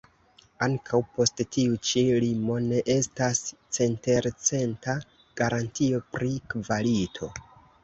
[0.67, 3.43] Ankaŭ post tiu ĉi limo ne estas
[3.79, 4.97] centelcenta
[5.43, 7.33] garantio pri kvalito.